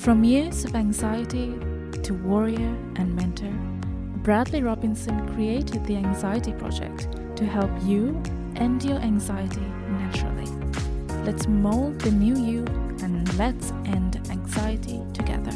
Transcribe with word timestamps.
From 0.00 0.24
years 0.24 0.64
of 0.64 0.74
anxiety 0.74 1.52
to 2.04 2.14
warrior 2.14 2.74
and 2.96 3.14
mentor, 3.14 3.52
Bradley 4.22 4.62
Robinson 4.62 5.28
created 5.34 5.84
the 5.84 5.96
Anxiety 5.96 6.54
Project 6.54 7.06
to 7.36 7.44
help 7.44 7.70
you 7.82 8.18
end 8.56 8.82
your 8.82 8.96
anxiety 8.96 9.60
naturally. 9.90 10.50
Let's 11.26 11.46
mold 11.46 12.00
the 12.00 12.12
new 12.12 12.34
you 12.34 12.64
and 13.02 13.30
let's 13.36 13.72
end 13.84 14.26
anxiety 14.30 15.02
together. 15.12 15.52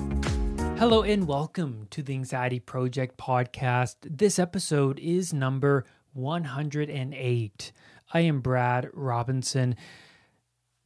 Hello 0.76 1.00
and 1.00 1.26
welcome 1.26 1.86
to 1.88 2.02
the 2.02 2.12
Anxiety 2.12 2.60
Project 2.60 3.16
podcast. 3.16 3.96
This 4.02 4.38
episode 4.38 4.98
is 4.98 5.32
number 5.32 5.86
108. 6.12 7.72
I 8.12 8.20
am 8.20 8.40
Brad 8.42 8.90
Robinson. 8.92 9.74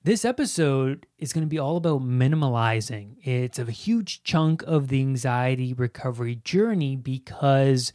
This 0.08 0.24
episode 0.24 1.04
is 1.18 1.34
going 1.34 1.44
to 1.44 1.50
be 1.50 1.58
all 1.58 1.76
about 1.76 2.00
minimalizing. 2.00 3.16
It's 3.24 3.58
a 3.58 3.70
huge 3.70 4.22
chunk 4.22 4.62
of 4.62 4.88
the 4.88 5.00
anxiety 5.00 5.74
recovery 5.74 6.36
journey 6.36 6.96
because 6.96 7.92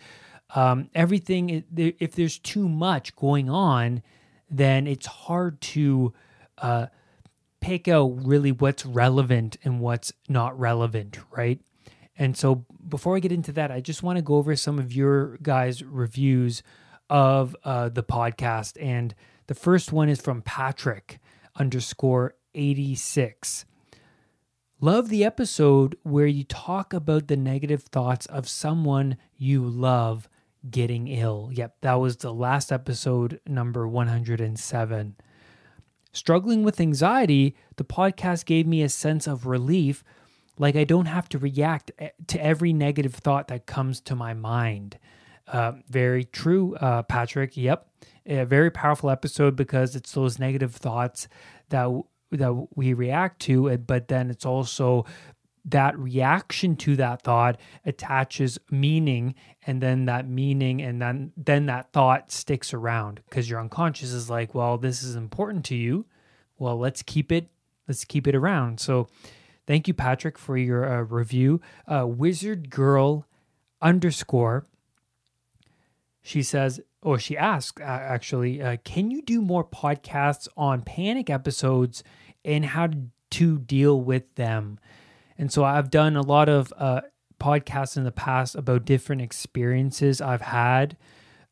um, 0.54 0.92
everything, 0.94 1.64
if 1.76 2.14
there's 2.14 2.38
too 2.38 2.70
much 2.70 3.16
going 3.16 3.50
on, 3.50 4.04
then 4.48 4.86
it's 4.86 5.08
hard 5.08 5.60
to 5.62 6.14
uh, 6.60 6.86
pick 7.62 7.88
out 7.88 8.24
really 8.24 8.52
what's 8.52 8.86
relevant 8.86 9.58
and 9.64 9.80
what's 9.80 10.14
not 10.30 10.60
relevant, 10.60 11.18
right? 11.32 11.62
And 12.16 12.38
so 12.38 12.64
before 12.88 13.16
I 13.16 13.22
get 13.22 13.32
into 13.32 13.54
that, 13.54 13.72
I 13.72 13.82
just 13.82 14.04
want 14.04 14.18
to 14.18 14.22
go 14.22 14.36
over 14.36 14.56
some 14.56 14.78
of 14.78 14.94
your 14.94 15.38
guys' 15.38 15.82
reviews 15.82 16.62
of 17.10 17.56
uh, 17.64 17.90
the 17.90 18.04
podcast. 18.04 18.78
And 18.80 19.16
the 19.48 19.56
first 19.56 19.92
one 19.92 20.10
is 20.10 20.22
from 20.22 20.44
Patrick 20.44 21.20
underscore 21.56 22.36
86. 22.56 23.66
Love 24.80 25.10
the 25.10 25.24
episode 25.24 25.98
where 26.04 26.28
you 26.28 26.44
talk 26.44 26.94
about 26.94 27.28
the 27.28 27.38
negative 27.38 27.84
thoughts 27.84 28.26
of 28.26 28.50
someone 28.50 29.18
you 29.38 29.64
love 29.64 30.28
getting 30.70 31.08
ill. 31.08 31.50
Yep, 31.54 31.78
that 31.82 31.96
was 31.96 32.18
the 32.18 32.34
last 32.34 32.72
episode, 32.72 33.40
number 33.48 33.88
107. 33.88 35.16
Struggling 36.12 36.64
with 36.64 36.80
anxiety, 36.80 37.56
the 37.78 37.84
podcast 37.84 38.46
gave 38.46 38.68
me 38.68 38.82
a 38.82 38.90
sense 38.90 39.26
of 39.26 39.48
relief, 39.48 40.04
like 40.60 40.76
I 40.76 40.84
don't 40.84 41.08
have 41.08 41.28
to 41.30 41.40
react 41.40 41.92
eh, 41.98 42.10
to 42.28 42.44
every 42.44 42.72
negative 42.74 43.16
thought 43.16 43.48
that 43.48 43.66
comes 43.66 44.00
to 44.02 44.16
my 44.16 44.34
mind. 44.34 45.00
Uh, 45.48 45.74
very 45.90 46.24
true, 46.24 46.76
uh, 46.76 47.04
Patrick. 47.04 47.58
Yep, 47.58 47.88
a 48.26 48.46
very 48.46 48.72
powerful 48.72 49.10
episode 49.10 49.56
because 49.56 49.96
it's 49.96 50.14
those 50.14 50.40
negative 50.40 50.74
thoughts 50.74 51.28
that 51.70 51.90
that 52.32 52.68
we 52.76 52.94
react 52.94 53.42
to, 53.42 53.68
it, 53.68 53.86
but 53.86 54.08
then 54.08 54.30
it's 54.30 54.46
also 54.46 55.06
that 55.66 55.98
reaction 55.98 56.76
to 56.76 56.96
that 56.98 57.22
thought 57.22 57.60
attaches 57.86 58.60
meaning 58.70 59.34
and 59.66 59.82
then 59.82 60.06
that 60.06 60.28
meaning 60.28 60.82
and 60.82 61.02
then 61.02 61.32
then 61.38 61.68
that 61.68 61.92
thought 61.94 62.32
sticks 62.32 62.74
around 62.74 63.22
because 63.30 63.50
your 63.50 63.62
unconscious 63.62 64.12
is 64.12 64.30
like 64.30 64.54
well 64.54 64.78
this 64.78 65.04
is 65.04 65.16
important 65.16 65.64
to 65.66 65.76
you. 65.76 66.06
Well 66.58 66.78
let's 66.78 67.02
keep 67.02 67.32
it 67.32 67.48
let's 67.88 68.04
keep 68.04 68.28
it 68.28 68.36
around. 68.36 68.80
So 68.80 69.08
thank 69.66 69.88
you 69.88 69.94
patrick 69.94 70.38
for 70.38 70.58
your 70.58 70.86
uh, 70.86 71.02
review. 71.04 71.62
Uh, 71.88 72.06
wizard 72.08 72.70
girl 72.70 73.26
underscore 73.82 74.66
she 76.24 76.42
says, 76.42 76.80
or 77.02 77.20
she 77.20 77.38
asks 77.38 77.82
uh, 77.82 77.86
actually, 77.86 78.62
uh, 78.62 78.78
can 78.84 79.12
you 79.12 79.22
do 79.22 79.42
more 79.42 79.64
podcasts 79.64 80.48
on 80.56 80.82
panic 80.82 81.30
episodes 81.30 82.04
and 82.46 82.66
how 82.66 82.90
to 83.32 83.60
deal 83.60 84.02
with 84.02 84.34
them? 84.36 84.80
And 85.38 85.52
so 85.52 85.66
I've 85.66 85.92
done 85.92 86.16
a 86.16 86.22
lot 86.22 86.48
of 86.48 86.74
uh, 86.78 87.02
podcasts 87.40 87.98
in 87.98 88.06
the 88.06 88.12
past 88.12 88.56
about 88.56 88.86
different 88.86 89.22
experiences 89.22 90.22
I've 90.22 90.42
had, 90.42 90.96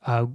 uh, 0.05 0.27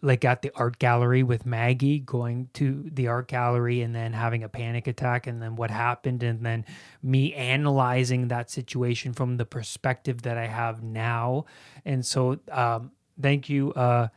like 0.00 0.24
at 0.24 0.40
the 0.40 0.50
art 0.54 0.78
gallery 0.78 1.22
with 1.22 1.44
Maggie, 1.44 1.98
going 1.98 2.48
to 2.54 2.88
the 2.90 3.08
art 3.08 3.28
gallery 3.28 3.82
and 3.82 3.94
then 3.94 4.14
having 4.14 4.42
a 4.42 4.48
panic 4.48 4.86
attack, 4.86 5.26
and 5.26 5.42
then 5.42 5.56
what 5.56 5.70
happened, 5.70 6.22
and 6.22 6.44
then 6.44 6.64
me 7.02 7.34
analyzing 7.34 8.28
that 8.28 8.50
situation 8.50 9.12
from 9.12 9.36
the 9.36 9.44
perspective 9.44 10.22
that 10.22 10.38
I 10.38 10.46
have 10.46 10.82
now. 10.82 11.44
And 11.84 12.06
so, 12.06 12.38
um, 12.50 12.92
thank 13.20 13.48
you, 13.48 13.72
uh, 13.72 14.08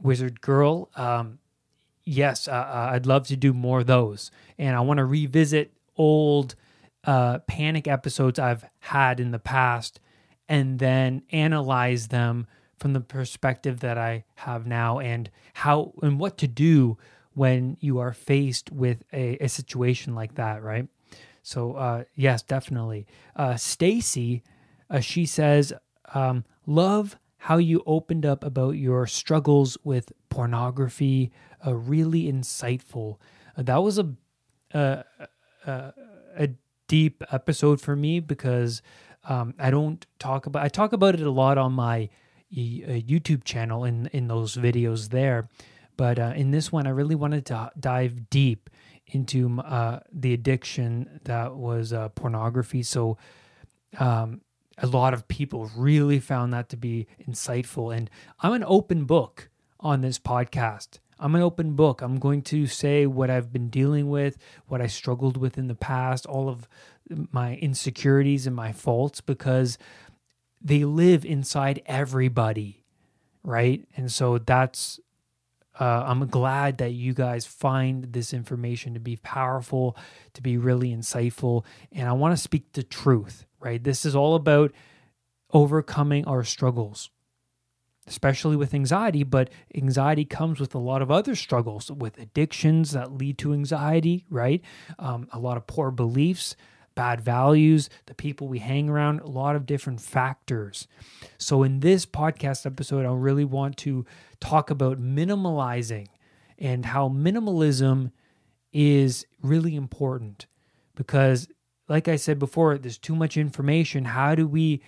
Wizard 0.00 0.40
Girl. 0.40 0.90
Um, 0.96 1.38
yes, 2.04 2.48
uh, 2.48 2.52
uh, 2.52 2.90
I'd 2.92 3.06
love 3.06 3.26
to 3.28 3.36
do 3.36 3.52
more 3.52 3.80
of 3.80 3.86
those, 3.86 4.30
and 4.58 4.76
I 4.76 4.80
want 4.80 4.98
to 4.98 5.04
revisit 5.04 5.72
old 5.96 6.54
uh, 7.04 7.38
panic 7.40 7.86
episodes 7.88 8.38
I've 8.38 8.64
had 8.80 9.20
in 9.20 9.30
the 9.30 9.38
past, 9.38 10.00
and 10.48 10.78
then 10.78 11.22
analyze 11.30 12.08
them 12.08 12.46
from 12.78 12.92
the 12.92 13.00
perspective 13.00 13.80
that 13.80 13.96
I 13.98 14.24
have 14.36 14.66
now, 14.66 14.98
and 14.98 15.30
how 15.54 15.92
and 16.02 16.18
what 16.18 16.38
to 16.38 16.48
do 16.48 16.98
when 17.34 17.76
you 17.80 17.98
are 17.98 18.12
faced 18.12 18.70
with 18.70 19.02
a, 19.12 19.36
a 19.42 19.48
situation 19.48 20.14
like 20.14 20.34
that, 20.34 20.62
right? 20.62 20.88
So, 21.42 21.74
uh, 21.74 22.04
yes, 22.14 22.42
definitely. 22.42 23.06
Uh, 23.34 23.56
Stacy, 23.56 24.42
uh, 24.90 25.00
she 25.00 25.26
says, 25.26 25.72
um, 26.14 26.44
love 26.66 27.16
how 27.42 27.56
you 27.56 27.82
opened 27.86 28.24
up 28.24 28.44
about 28.44 28.76
your 28.76 29.04
struggles 29.04 29.76
with 29.82 30.12
pornography. 30.28 31.32
Uh, 31.66 31.74
really 31.74 32.32
insightful. 32.32 33.16
Uh, 33.56 33.62
that 33.64 33.78
was 33.82 33.98
a, 33.98 34.14
uh, 34.72 35.02
a 35.66 35.92
a 36.36 36.48
deep 36.86 37.24
episode 37.32 37.80
for 37.80 37.96
me 37.96 38.20
because 38.20 38.80
um, 39.28 39.54
I 39.58 39.72
don't 39.72 40.06
talk 40.20 40.46
about. 40.46 40.62
I 40.62 40.68
talk 40.68 40.92
about 40.92 41.16
it 41.16 41.22
a 41.22 41.32
lot 41.32 41.58
on 41.58 41.72
my 41.72 42.08
uh, 42.52 43.02
YouTube 43.10 43.42
channel 43.42 43.84
in 43.84 44.06
in 44.12 44.28
those 44.28 44.56
videos 44.56 45.08
there, 45.08 45.48
but 45.96 46.20
uh, 46.20 46.34
in 46.36 46.52
this 46.52 46.70
one, 46.70 46.86
I 46.86 46.90
really 46.90 47.16
wanted 47.16 47.44
to 47.46 47.72
dive 47.78 48.30
deep 48.30 48.70
into 49.06 49.58
uh, 49.58 49.98
the 50.12 50.32
addiction 50.32 51.18
that 51.24 51.56
was 51.56 51.92
pornography. 52.14 52.84
So. 52.84 53.18
Um, 53.98 54.42
a 54.78 54.86
lot 54.86 55.14
of 55.14 55.28
people 55.28 55.70
really 55.76 56.18
found 56.18 56.52
that 56.52 56.68
to 56.70 56.76
be 56.76 57.06
insightful. 57.28 57.94
And 57.94 58.10
I'm 58.40 58.52
an 58.52 58.64
open 58.66 59.04
book 59.04 59.48
on 59.80 60.00
this 60.00 60.18
podcast. 60.18 60.98
I'm 61.18 61.34
an 61.34 61.42
open 61.42 61.74
book. 61.74 62.02
I'm 62.02 62.18
going 62.18 62.42
to 62.42 62.66
say 62.66 63.06
what 63.06 63.30
I've 63.30 63.52
been 63.52 63.68
dealing 63.68 64.08
with, 64.10 64.38
what 64.66 64.80
I 64.80 64.86
struggled 64.88 65.36
with 65.36 65.56
in 65.56 65.68
the 65.68 65.74
past, 65.74 66.26
all 66.26 66.48
of 66.48 66.68
my 67.30 67.56
insecurities 67.56 68.46
and 68.46 68.56
my 68.56 68.72
faults, 68.72 69.20
because 69.20 69.78
they 70.60 70.84
live 70.84 71.24
inside 71.24 71.82
everybody, 71.86 72.82
right? 73.44 73.86
And 73.96 74.10
so 74.10 74.38
that's, 74.38 74.98
uh, 75.78 76.04
I'm 76.06 76.26
glad 76.26 76.78
that 76.78 76.92
you 76.92 77.14
guys 77.14 77.46
find 77.46 78.12
this 78.12 78.32
information 78.32 78.94
to 78.94 79.00
be 79.00 79.16
powerful, 79.16 79.96
to 80.34 80.42
be 80.42 80.56
really 80.56 80.94
insightful. 80.94 81.64
And 81.92 82.08
I 82.08 82.12
want 82.12 82.36
to 82.36 82.42
speak 82.42 82.72
the 82.72 82.82
truth 82.82 83.46
right? 83.62 83.82
This 83.82 84.04
is 84.04 84.16
all 84.16 84.34
about 84.34 84.72
overcoming 85.52 86.24
our 86.24 86.42
struggles, 86.42 87.10
especially 88.06 88.56
with 88.56 88.74
anxiety, 88.74 89.22
but 89.22 89.50
anxiety 89.74 90.24
comes 90.24 90.58
with 90.58 90.74
a 90.74 90.78
lot 90.78 91.02
of 91.02 91.10
other 91.10 91.34
struggles, 91.34 91.90
with 91.90 92.18
addictions 92.18 92.92
that 92.92 93.12
lead 93.12 93.38
to 93.38 93.52
anxiety, 93.52 94.24
right? 94.28 94.62
Um, 94.98 95.28
a 95.32 95.38
lot 95.38 95.56
of 95.56 95.66
poor 95.66 95.90
beliefs, 95.90 96.56
bad 96.94 97.20
values, 97.20 97.88
the 98.06 98.14
people 98.14 98.48
we 98.48 98.58
hang 98.58 98.88
around, 98.88 99.20
a 99.20 99.28
lot 99.28 99.56
of 99.56 99.66
different 99.66 100.00
factors. 100.00 100.88
So, 101.38 101.62
in 101.62 101.80
this 101.80 102.04
podcast 102.04 102.66
episode, 102.66 103.06
I 103.06 103.12
really 103.12 103.44
want 103.44 103.76
to 103.78 104.04
talk 104.40 104.70
about 104.70 105.00
minimalizing 105.00 106.08
and 106.58 106.86
how 106.86 107.08
minimalism 107.08 108.10
is 108.72 109.26
really 109.42 109.74
important 109.76 110.46
because 110.94 111.48
like 111.88 112.08
I 112.08 112.16
said 112.16 112.38
before, 112.38 112.78
there's 112.78 112.98
too 112.98 113.16
much 113.16 113.36
information. 113.36 114.04
How 114.04 114.34
do 114.34 114.46
we 114.46 114.82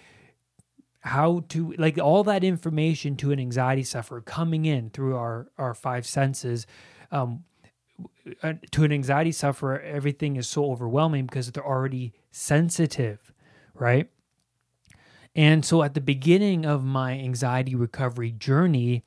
how 1.04 1.44
to 1.50 1.74
like 1.76 1.98
all 1.98 2.24
that 2.24 2.42
information 2.42 3.14
to 3.14 3.30
an 3.30 3.38
anxiety 3.38 3.82
sufferer 3.82 4.22
coming 4.22 4.64
in 4.64 4.88
through 4.88 5.14
our 5.14 5.48
our 5.58 5.74
five 5.74 6.06
senses 6.06 6.66
um 7.12 7.44
uh, 8.42 8.54
to 8.70 8.84
an 8.84 8.92
anxiety 8.92 9.30
sufferer 9.30 9.80
everything 9.80 10.36
is 10.36 10.48
so 10.48 10.64
overwhelming 10.70 11.26
because 11.26 11.52
they're 11.52 11.66
already 11.66 12.14
sensitive 12.30 13.34
right 13.74 14.08
and 15.36 15.62
so 15.62 15.82
at 15.82 15.92
the 15.92 16.00
beginning 16.00 16.64
of 16.64 16.82
my 16.82 17.12
anxiety 17.12 17.74
recovery 17.74 18.32
journey 18.32 19.04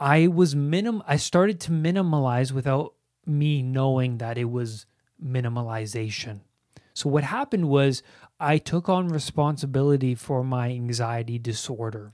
i 0.00 0.26
was 0.26 0.56
minim 0.56 1.02
i 1.06 1.16
started 1.16 1.60
to 1.60 1.70
minimalize 1.72 2.52
without 2.52 2.94
me 3.26 3.60
knowing 3.60 4.16
that 4.16 4.38
it 4.38 4.50
was 4.50 4.86
minimalization 5.22 6.40
so, 6.94 7.08
what 7.08 7.24
happened 7.24 7.68
was 7.68 8.02
I 8.38 8.58
took 8.58 8.88
on 8.88 9.08
responsibility 9.08 10.14
for 10.14 10.44
my 10.44 10.70
anxiety 10.70 11.38
disorder. 11.38 12.12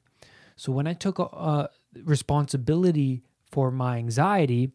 So, 0.56 0.72
when 0.72 0.86
I 0.86 0.92
took 0.92 1.18
uh, 1.18 1.68
responsibility 2.04 3.22
for 3.50 3.70
my 3.70 3.98
anxiety, 3.98 4.72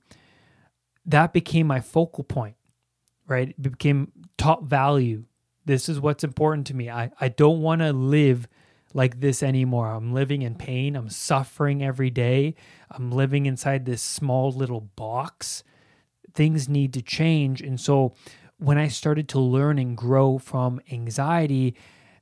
that 1.05 1.33
became 1.33 1.67
my 1.67 1.79
focal 1.79 2.23
point, 2.23 2.55
right? 3.27 3.49
It 3.49 3.61
became 3.61 4.11
top 4.37 4.63
value 4.63 5.25
this 5.65 5.87
is 5.89 5.99
what's 5.99 6.23
important 6.23 6.67
to 6.67 6.75
me. 6.75 6.89
I, 6.89 7.11
I 7.19 7.29
don't 7.29 7.61
want 7.61 7.81
to 7.81 7.93
live 7.93 8.47
like 8.93 9.19
this 9.19 9.41
anymore. 9.41 9.89
I'm 9.89 10.13
living 10.13 10.41
in 10.41 10.55
pain. 10.55 10.95
I'm 10.95 11.09
suffering 11.09 11.83
every 11.83 12.09
day. 12.09 12.55
I'm 12.91 13.11
living 13.11 13.45
inside 13.45 13.85
this 13.85 14.01
small 14.01 14.51
little 14.51 14.81
box. 14.81 15.63
Things 16.33 16.67
need 16.67 16.93
to 16.93 17.01
change. 17.01 17.61
And 17.61 17.79
so 17.79 18.13
when 18.63 18.77
I 18.77 18.87
started 18.87 19.27
to 19.29 19.39
learn 19.39 19.77
and 19.77 19.97
grow 19.97 20.37
from 20.37 20.79
anxiety, 20.89 21.75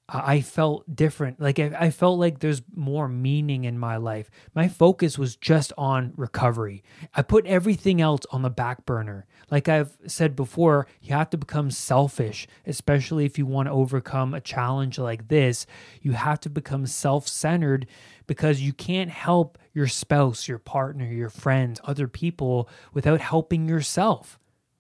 I 0.10 0.42
felt 0.42 0.94
different. 0.94 1.40
Like 1.40 1.60
I, 1.60 1.72
I, 1.80 1.90
felt 1.90 2.20
like 2.20 2.40
there's 2.40 2.64
more 2.76 3.08
meaning 3.08 3.64
in 3.64 3.78
my 3.78 3.96
life. 3.96 4.30
My 4.54 4.68
focus 4.68 5.18
was 5.18 5.38
just 5.38 5.72
on 5.78 6.14
recovery. 6.18 6.84
I 7.16 7.22
put 7.22 7.46
everything 7.46 8.02
else 8.02 8.22
on 8.32 8.42
the 8.42 8.50
back 8.50 8.86
burner. 8.86 9.26
Like 9.50 9.70
I've 9.70 9.96
said 10.08 10.36
before, 10.36 10.88
you 11.00 11.14
have 11.14 11.30
to 11.30 11.38
become 11.38 11.72
selfish, 11.72 12.48
especially 12.66 13.24
if 13.24 13.38
you 13.38 13.46
want 13.46 13.68
to 13.68 13.74
overcome 13.74 14.34
a 14.34 14.42
challenge 14.42 15.00
like 15.00 15.30
this. 15.30 15.66
You 16.02 16.14
have 16.14 16.40
to 16.42 16.50
become 16.50 16.88
self 16.88 17.28
centered 17.28 17.86
because 18.28 18.62
you 18.62 18.74
can't 18.74 19.12
help 19.12 19.58
your 19.74 19.88
spouse, 19.88 20.48
your 20.48 20.60
partner, 20.60 21.06
your 21.06 21.30
friends, 21.30 21.80
other 21.86 22.08
people 22.08 22.68
without 22.94 23.22
helping 23.22 23.70
yourself, 23.70 24.40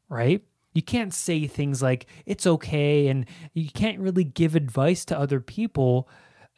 right? 0.09 0.43
You 0.73 0.81
can't 0.81 1.13
say 1.13 1.47
things 1.47 1.81
like 1.81 2.05
it's 2.25 2.47
okay 2.47 3.07
and 3.07 3.25
you 3.53 3.69
can't 3.69 3.99
really 3.99 4.23
give 4.23 4.55
advice 4.55 5.03
to 5.05 5.19
other 5.19 5.39
people. 5.39 6.07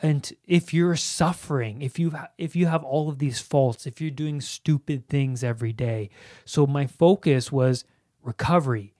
And 0.02 0.32
if 0.46 0.74
you're 0.74 0.96
suffering 0.96 1.82
if 1.82 1.98
you 1.98 2.14
if 2.38 2.56
you 2.56 2.68
have 2.68 2.84
all 2.84 3.10
of 3.10 3.20
these 3.20 3.40
faults 3.40 3.88
if 3.88 4.02
you're 4.02 4.12
doing 4.12 4.42
stupid 4.42 5.08
things 5.08 5.44
every 5.44 5.74
day. 5.74 6.10
So 6.46 6.68
my 6.68 6.86
focus 6.88 7.52
was 7.52 7.86
recovery. 8.22 8.94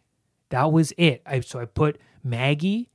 That 0.50 0.72
was 0.72 0.94
it. 0.98 1.22
I, 1.26 1.40
so 1.42 1.60
i 1.60 1.66
put 1.66 2.00
maggie 2.24 2.90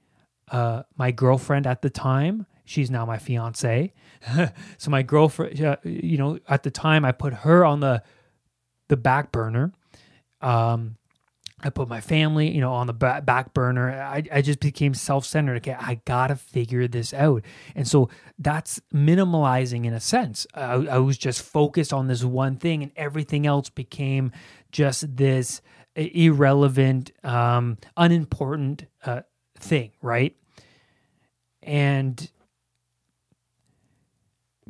uh, 0.51 0.83
my 0.97 1.11
girlfriend 1.11 1.67
at 1.67 1.83
the 1.83 1.91
time 1.91 2.47
she's 2.65 2.91
now 2.91 3.05
my 3.07 3.19
fiance. 3.19 3.93
So 4.79 4.91
my 4.91 5.03
girlfriend 5.03 5.63
uh, 5.63 5.77
you 5.85 6.19
know 6.19 6.39
at 6.49 6.63
the 6.63 6.71
time 6.71 7.05
i 7.05 7.13
put 7.13 7.33
her 7.33 7.65
on 7.65 7.81
the 7.81 8.03
the 8.89 8.97
back 8.97 9.31
burner. 9.31 9.73
Um, 10.41 10.97
I 11.61 11.71
put 11.71 11.89
my 11.89 12.01
family, 12.01 12.51
you 12.51 12.61
know, 12.61 12.73
on 12.73 12.87
the 12.87 12.93
back 12.93 13.53
burner. 13.53 13.91
I, 13.91 14.23
I 14.31 14.43
just 14.43 14.61
became 14.61 14.95
self 14.95 15.25
centered. 15.25 15.57
Okay, 15.57 15.77
I 15.79 16.01
gotta 16.05 16.37
figure 16.37 16.87
this 16.87 17.13
out, 17.13 17.45
and 17.75 17.87
so 17.87 18.09
that's 18.39 18.81
minimalizing 18.95 19.85
in 19.85 19.93
a 19.93 20.01
sense. 20.01 20.47
I, 20.55 20.75
I, 20.75 20.99
was 20.99 21.19
just 21.19 21.43
focused 21.43 21.93
on 21.93 22.07
this 22.07 22.23
one 22.23 22.57
thing, 22.57 22.85
and 22.85 22.93
everything 22.95 23.45
else 23.47 23.71
became 23.71 24.31
just 24.71 25.17
this 25.17 25.61
irrelevant, 25.97 27.11
um, 27.25 27.79
unimportant 27.97 28.87
uh, 29.05 29.23
thing, 29.59 29.91
right? 30.01 30.37
And 31.63 32.31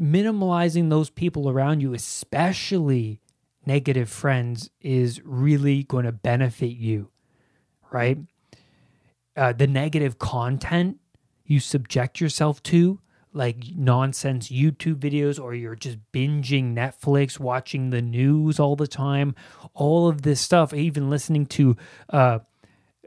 minimalizing 0.01 0.89
those 0.89 1.11
people 1.11 1.51
around 1.51 1.81
you, 1.81 1.93
especially 1.93 3.21
negative 3.69 4.09
friends 4.09 4.71
is 4.81 5.21
really 5.25 5.83
going 5.83 6.07
to 6.07 6.13
benefit 6.13 6.75
you, 6.75 7.11
right? 7.93 8.19
Uh, 9.37 9.53
the 9.53 9.67
negative 9.67 10.19
content 10.19 10.97
you 11.45 11.61
subject 11.61 12.19
yourself 12.19 12.63
to, 12.63 12.99
like 13.35 13.57
nonsense 13.77 14.49
YouTube 14.49 14.97
videos, 14.97 15.41
or 15.41 15.55
you're 15.55 15.77
just 15.77 15.99
binging 16.15 16.75
Netflix, 16.75 17.39
watching 17.39 17.91
the 17.91 18.01
news 18.01 18.59
all 18.59 18.75
the 18.75 18.89
time, 18.89 19.35
all 19.75 20.09
of 20.09 20.23
this 20.23 20.41
stuff, 20.41 20.73
even 20.73 21.11
listening 21.11 21.45
to 21.45 21.77
uh, 22.09 22.39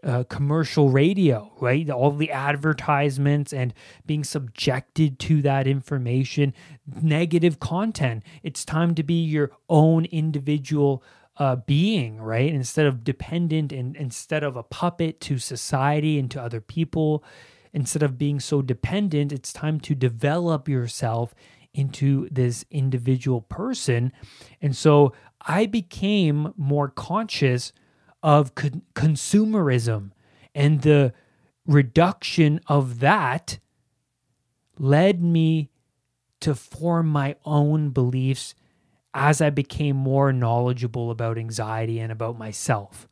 uh, 0.04 0.24
commercial 0.30 0.90
radio, 0.90 1.52
right? 1.60 1.90
All 1.90 2.12
the 2.12 2.32
advertisements 2.32 3.54
and 3.54 3.74
being 4.06 4.24
subjected 4.24 5.20
to 5.20 5.42
that 5.44 5.68
information, 5.68 6.54
negative 7.02 7.60
content. 7.60 8.24
It's 8.44 8.66
time 8.66 8.96
to 8.96 9.04
be 9.04 9.24
your 9.24 9.52
own 9.70 10.06
individual 10.06 11.04
uh, 11.38 11.56
being, 11.56 12.20
right? 12.20 12.54
Instead 12.54 12.86
of 12.86 13.04
dependent 13.04 13.72
and 13.72 13.96
instead 13.96 14.44
of 14.44 14.56
a 14.56 14.64
puppet 14.64 15.20
to 15.22 15.38
society 15.38 16.20
and 16.20 16.30
to 16.32 16.42
other 16.42 16.62
people, 16.62 17.24
instead 17.74 18.04
of 18.04 18.18
being 18.18 18.40
so 18.40 18.62
dependent, 18.62 19.32
it's 19.32 19.54
time 19.54 19.80
to 19.80 19.96
develop 19.96 20.68
yourself 20.68 21.34
into 21.74 22.28
this 22.30 22.66
individual 22.70 23.42
person. 23.42 24.12
And 24.62 24.76
so 24.76 25.14
I 25.42 25.66
became 25.66 26.54
more 26.58 26.90
conscious 26.90 27.72
of 28.24 28.56
con- 28.56 28.84
consumerism 28.94 30.12
and 30.54 30.82
the 30.82 31.14
reduction 31.66 32.60
of 32.68 33.00
that 33.00 33.60
led 34.78 35.22
me 35.22 35.70
to 36.40 36.56
form 36.56 37.08
my 37.08 37.36
own 37.46 37.90
beliefs 37.90 38.56
as 39.14 39.42
I 39.42 39.50
became 39.50 39.96
more 39.96 40.32
knowledgeable 40.34 41.12
about 41.12 41.38
anxiety 41.38 42.00
and 42.00 42.12
about 42.12 42.38
myself. 42.38 43.08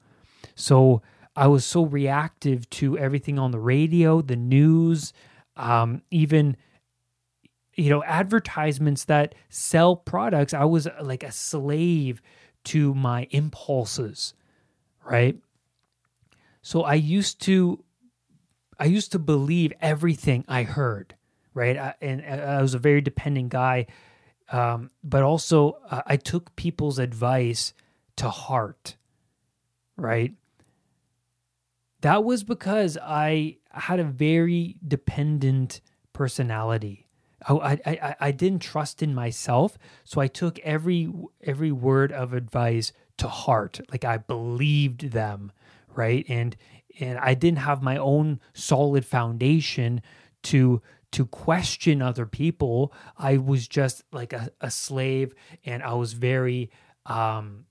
So 0.56 1.02
I 1.36 1.48
was 1.48 1.66
so 1.66 1.84
reactive 1.86 2.70
to 2.72 2.98
everything 2.98 3.38
on 3.38 3.52
the 3.52 3.60
radio, 3.60 4.22
the 4.22 4.36
news, 4.36 5.14
um, 5.56 6.02
even 6.10 6.58
you 7.76 7.90
know 7.90 8.04
advertisements 8.04 9.06
that 9.06 9.36
sell 9.50 9.96
products. 9.96 10.54
I 10.54 10.66
was 10.66 10.88
like 11.02 11.24
a 11.24 11.32
slave 11.32 12.22
to 12.66 12.94
my 12.94 13.28
impulses 13.32 14.34
right? 15.04 15.38
So 16.62 16.84
I 16.84 16.96
used 16.96 17.42
to 17.42 17.84
I 18.80 18.86
used 18.86 19.12
to 19.12 19.20
believe 19.20 19.74
everything 19.82 20.46
I 20.48 20.64
heard, 20.64 21.16
right? 21.54 21.78
I, 21.78 21.94
and 22.02 22.24
I 22.24 22.62
was 22.62 22.74
a 22.74 22.80
very 22.80 23.02
dependent 23.02 23.50
guy, 23.50 23.88
um, 24.52 24.90
but 25.04 25.22
also 25.22 25.80
uh, 25.90 26.02
I 26.06 26.16
took 26.16 26.56
people's 26.56 26.98
advice 26.98 27.74
to 28.16 28.30
heart, 28.30 28.96
right? 29.98 30.34
That 32.02 32.24
was 32.24 32.44
because 32.44 32.98
I 33.02 33.58
had 33.72 34.00
a 34.00 34.06
very 34.06 34.78
dependent 34.88 35.82
personality. 36.14 37.08
I, 37.48 37.80
I, 37.86 38.16
I 38.20 38.32
didn't 38.32 38.62
trust 38.62 39.02
in 39.02 39.16
myself, 39.16 39.78
so 40.04 40.20
I 40.20 40.28
took 40.28 40.60
every 40.60 41.12
every 41.42 41.72
word 41.72 42.12
of 42.12 42.34
advice 42.34 42.92
to 43.20 43.28
heart. 43.28 43.80
Like 43.92 44.04
I 44.04 44.18
believed 44.18 45.12
them, 45.12 45.52
right? 45.96 46.26
And 46.28 46.56
and 47.00 47.18
I 47.20 47.34
didn't 47.34 47.60
have 47.60 47.82
my 47.82 47.98
own 47.98 48.40
solid 48.54 49.06
foundation 49.06 50.02
to 50.44 50.82
to 51.12 51.26
question 51.26 52.02
other 52.02 52.26
people. 52.26 52.94
I 53.18 53.38
was 53.38 53.68
just 53.68 54.04
like 54.12 54.34
a, 54.34 54.50
a 54.62 54.70
slave 54.70 55.34
and 55.66 55.82
I 55.84 55.94
was 55.94 56.14
very 56.14 56.70
um 57.06 57.66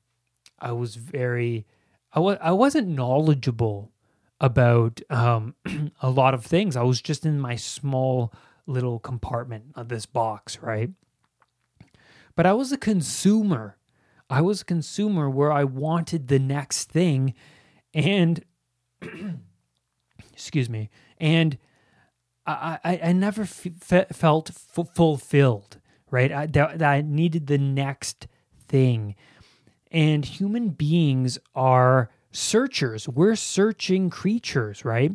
I 0.59 0.73
was 0.73 0.97
very 0.97 1.67
I 2.13 2.21
was 2.21 2.39
I 2.41 2.53
wasn't 2.53 2.89
knowledgeable 2.89 3.93
about 4.41 5.01
um 5.11 5.55
a 6.03 6.11
lot 6.11 6.35
of 6.35 6.45
things. 6.45 6.77
I 6.77 6.83
was 6.83 7.01
just 7.01 7.25
in 7.25 7.41
my 7.41 7.57
small 7.57 8.33
little 8.67 8.99
compartment 8.99 9.65
of 9.75 9.89
this 9.89 10.05
box, 10.05 10.59
right? 10.61 10.91
But 12.35 12.47
I 12.47 12.53
was 12.53 12.71
a 12.71 12.77
consumer 12.77 13.79
I 14.31 14.41
was 14.43 14.63
a 14.63 14.65
consumer 14.65 15.29
where 15.31 15.53
I 15.53 15.65
wanted 15.65 16.29
the 16.29 16.39
next 16.39 16.91
thing 16.91 17.35
and 17.95 18.45
excuse 20.33 20.69
me 20.69 20.91
and 21.19 21.59
I, 22.47 22.79
I, 22.85 23.01
I 23.05 23.13
never 23.13 23.43
f- 23.43 24.09
felt 24.13 24.51
f- 24.51 24.89
fulfilled 24.95 25.79
right? 26.11 26.33
I, 26.33 26.47
that, 26.47 26.79
that 26.79 26.91
I 26.91 27.01
needed 27.03 27.47
the 27.47 27.59
next 27.59 28.27
thing. 28.67 29.15
And 29.91 30.25
human 30.25 30.71
beings 30.71 31.39
are 31.55 32.11
searchers. 32.31 33.09
We're 33.09 33.37
searching 33.37 34.11
creatures 34.11 34.85
right? 34.85 35.13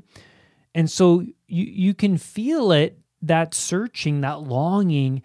And 0.75 0.89
so 0.89 1.19
you 1.19 1.65
you 1.65 1.93
can 1.93 2.17
feel 2.17 2.71
it 2.71 2.99
that 3.21 3.53
searching 3.53 4.21
that 4.21 4.41
longing 4.41 5.21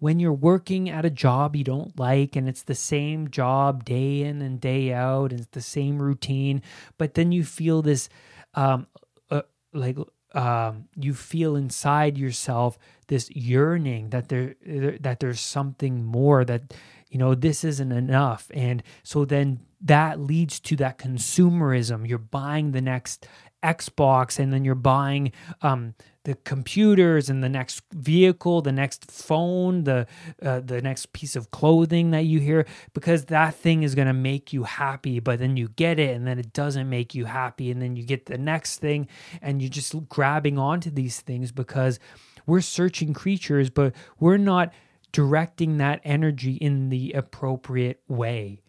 when 0.00 0.18
you're 0.18 0.32
working 0.32 0.90
at 0.90 1.04
a 1.04 1.10
job 1.10 1.54
you 1.54 1.62
don't 1.62 1.98
like 1.98 2.34
and 2.34 2.48
it's 2.48 2.62
the 2.62 2.74
same 2.74 3.30
job 3.30 3.84
day 3.84 4.22
in 4.22 4.42
and 4.42 4.60
day 4.60 4.92
out 4.92 5.30
and 5.30 5.40
it's 5.40 5.50
the 5.52 5.60
same 5.60 6.02
routine, 6.02 6.62
but 6.98 7.14
then 7.14 7.30
you 7.30 7.44
feel 7.44 7.82
this 7.82 8.08
um, 8.54 8.86
uh, 9.30 9.42
like 9.72 9.96
um, 10.34 10.88
you 10.96 11.14
feel 11.14 11.54
inside 11.54 12.18
yourself 12.18 12.78
this 13.08 13.30
yearning 13.30 14.10
that 14.10 14.28
there 14.28 14.56
that 15.00 15.20
there's 15.20 15.40
something 15.40 16.04
more 16.04 16.44
that 16.44 16.72
you 17.08 17.18
know 17.18 17.34
this 17.34 17.62
isn't 17.64 17.92
enough. 17.92 18.50
And 18.54 18.82
so 19.02 19.24
then 19.24 19.60
that 19.82 20.20
leads 20.20 20.60
to 20.60 20.76
that 20.76 20.98
consumerism. 20.98 22.08
You're 22.08 22.18
buying 22.18 22.72
the 22.72 22.80
next 22.80 23.26
Xbox 23.62 24.38
and 24.38 24.52
then 24.52 24.64
you're 24.64 24.74
buying 24.74 25.32
um, 25.62 25.94
the 26.24 26.34
computers 26.34 27.30
and 27.30 27.42
the 27.42 27.48
next 27.48 27.82
vehicle, 27.94 28.60
the 28.60 28.72
next 28.72 29.10
phone, 29.10 29.84
the 29.84 30.06
uh, 30.42 30.60
the 30.60 30.82
next 30.82 31.12
piece 31.12 31.34
of 31.34 31.50
clothing 31.50 32.10
that 32.10 32.24
you 32.24 32.40
hear 32.40 32.66
because 32.92 33.26
that 33.26 33.54
thing 33.54 33.82
is 33.82 33.94
going 33.94 34.06
to 34.06 34.12
make 34.12 34.52
you 34.52 34.64
happy, 34.64 35.18
but 35.18 35.38
then 35.38 35.56
you 35.56 35.68
get 35.68 35.98
it 35.98 36.14
and 36.14 36.26
then 36.26 36.38
it 36.38 36.52
doesn't 36.52 36.88
make 36.88 37.14
you 37.14 37.24
happy 37.24 37.70
and 37.70 37.80
then 37.80 37.96
you 37.96 38.04
get 38.04 38.26
the 38.26 38.36
next 38.36 38.78
thing 38.78 39.08
and 39.40 39.62
you're 39.62 39.70
just 39.70 39.94
grabbing 40.08 40.58
onto 40.58 40.90
these 40.90 41.20
things 41.20 41.52
because 41.52 41.98
we're 42.46 42.60
searching 42.60 43.14
creatures, 43.14 43.70
but 43.70 43.94
we're 44.18 44.36
not 44.36 44.72
directing 45.12 45.78
that 45.78 46.00
energy 46.04 46.54
in 46.54 46.90
the 46.90 47.12
appropriate 47.12 48.02
way. 48.08 48.60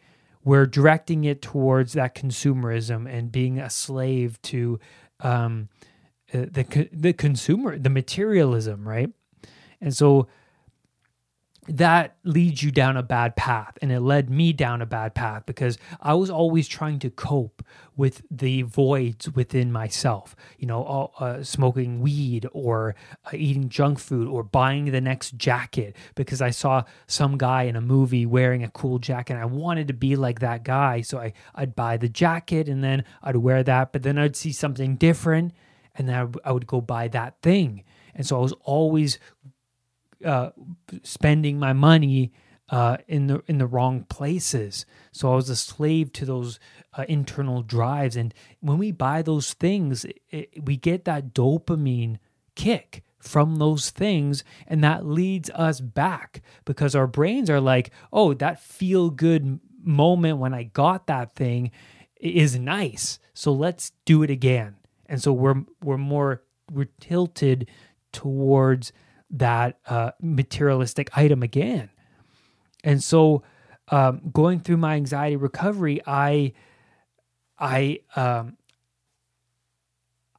We're 0.43 0.65
directing 0.65 1.25
it 1.25 1.41
towards 1.41 1.93
that 1.93 2.15
consumerism 2.15 3.11
and 3.11 3.31
being 3.31 3.59
a 3.59 3.69
slave 3.69 4.41
to 4.43 4.79
um, 5.19 5.69
the 6.31 6.89
the 6.91 7.13
consumer, 7.13 7.77
the 7.77 7.89
materialism, 7.89 8.87
right? 8.87 9.11
And 9.79 9.95
so 9.95 10.27
that 11.67 12.15
leads 12.23 12.63
you 12.63 12.71
down 12.71 12.97
a 12.97 13.03
bad 13.03 13.35
path 13.35 13.77
and 13.83 13.91
it 13.91 13.99
led 13.99 14.31
me 14.31 14.51
down 14.51 14.81
a 14.81 14.85
bad 14.85 15.13
path 15.13 15.43
because 15.45 15.77
i 16.01 16.11
was 16.11 16.29
always 16.29 16.67
trying 16.67 16.97
to 16.97 17.09
cope 17.11 17.63
with 17.95 18.23
the 18.31 18.63
voids 18.63 19.29
within 19.33 19.71
myself 19.71 20.35
you 20.57 20.65
know 20.65 21.11
uh, 21.19 21.43
smoking 21.43 22.01
weed 22.01 22.47
or 22.51 22.95
uh, 23.27 23.29
eating 23.33 23.69
junk 23.69 23.99
food 23.99 24.27
or 24.27 24.43
buying 24.43 24.85
the 24.85 24.99
next 24.99 25.37
jacket 25.37 25.95
because 26.15 26.41
i 26.41 26.49
saw 26.49 26.83
some 27.05 27.37
guy 27.37 27.63
in 27.63 27.75
a 27.75 27.81
movie 27.81 28.25
wearing 28.25 28.63
a 28.63 28.71
cool 28.71 28.97
jacket 28.97 29.33
and 29.33 29.41
i 29.41 29.45
wanted 29.45 29.87
to 29.87 29.93
be 29.93 30.15
like 30.15 30.39
that 30.39 30.63
guy 30.63 30.99
so 31.01 31.19
I, 31.19 31.31
i'd 31.53 31.75
buy 31.75 31.95
the 31.95 32.09
jacket 32.09 32.67
and 32.67 32.83
then 32.83 33.03
i'd 33.21 33.35
wear 33.35 33.61
that 33.61 33.93
but 33.93 34.01
then 34.01 34.17
i'd 34.17 34.35
see 34.35 34.51
something 34.51 34.95
different 34.95 35.53
and 35.95 36.07
then 36.07 36.33
I, 36.45 36.51
would 36.51 36.67
go 36.67 36.81
buy 36.81 37.07
that 37.09 37.41
thing. 37.41 37.83
And 38.15 38.25
so 38.25 38.37
I 38.37 38.41
was 38.41 38.53
always 38.61 39.19
uh, 40.25 40.51
spending 41.03 41.59
my 41.59 41.73
money 41.73 42.31
uh, 42.69 42.97
in 43.07 43.27
the 43.27 43.43
in 43.47 43.57
the 43.57 43.67
wrong 43.67 44.05
places. 44.05 44.85
So 45.11 45.31
I 45.31 45.35
was 45.35 45.49
a 45.49 45.55
slave 45.55 46.13
to 46.13 46.25
those 46.25 46.59
uh, 46.97 47.05
internal 47.07 47.61
drives. 47.61 48.15
And 48.15 48.33
when 48.61 48.77
we 48.77 48.91
buy 48.91 49.21
those 49.21 49.53
things, 49.53 50.05
it, 50.05 50.21
it, 50.29 50.65
we 50.65 50.77
get 50.77 51.05
that 51.05 51.33
dopamine 51.33 52.17
kick 52.55 53.03
from 53.19 53.57
those 53.57 53.91
things, 53.91 54.43
and 54.67 54.83
that 54.83 55.05
leads 55.05 55.49
us 55.51 55.79
back 55.79 56.41
because 56.65 56.95
our 56.95 57.07
brains 57.07 57.49
are 57.49 57.61
like, 57.61 57.91
"Oh, 58.11 58.33
that 58.35 58.61
feel 58.61 59.09
good 59.09 59.59
moment 59.83 60.37
when 60.37 60.53
I 60.53 60.63
got 60.63 61.07
that 61.07 61.35
thing 61.35 61.71
is 62.19 62.57
nice. 62.57 63.19
So 63.33 63.51
let's 63.51 63.91
do 64.05 64.23
it 64.23 64.29
again." 64.29 64.80
And 65.11 65.21
so 65.21 65.33
we're 65.33 65.61
we're 65.83 65.97
more 65.97 66.41
we're 66.71 66.89
tilted 67.01 67.69
towards 68.13 68.93
that 69.29 69.77
uh, 69.87 70.11
materialistic 70.21 71.15
item 71.17 71.43
again. 71.43 71.89
And 72.83 73.03
so 73.03 73.43
um, 73.89 74.21
going 74.31 74.61
through 74.61 74.77
my 74.77 74.95
anxiety 74.95 75.35
recovery 75.35 76.01
i 76.07 76.53
i 77.59 77.99
um, 78.15 78.57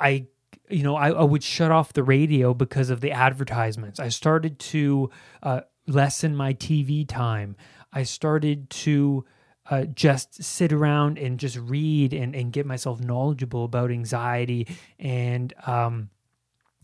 i 0.00 0.26
you 0.70 0.82
know 0.82 0.96
I, 0.96 1.10
I, 1.10 1.22
would 1.22 1.42
shut 1.42 1.70
off 1.70 1.92
the 1.92 2.02
radio 2.02 2.54
because 2.54 2.88
of 2.88 3.02
the 3.02 3.12
advertisements. 3.12 4.00
I 4.00 4.08
started 4.08 4.58
to 4.58 5.10
uh, 5.42 5.60
lessen 5.86 6.34
my 6.34 6.54
tv 6.54 7.06
time. 7.06 7.56
I 7.92 8.04
started 8.04 8.70
to 8.70 9.26
uh, 9.72 9.84
just 9.86 10.44
sit 10.44 10.70
around 10.70 11.16
and 11.16 11.40
just 11.40 11.56
read 11.56 12.12
and, 12.12 12.36
and 12.36 12.52
get 12.52 12.66
myself 12.66 13.00
knowledgeable 13.00 13.64
about 13.64 13.90
anxiety. 13.90 14.68
And 14.98 15.54
um, 15.66 16.10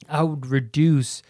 I 0.09 0.23
would 0.23 0.47
reduce 0.47 1.23